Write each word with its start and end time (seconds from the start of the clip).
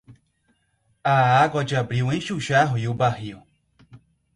A 1.03 1.11
água 1.43 1.63
de 1.63 1.75
abril 1.75 2.11
enche 2.11 2.33
o 2.33 2.39
jarro 2.39 2.75
e 2.75 2.87
o 2.87 2.93
barril. 2.95 3.39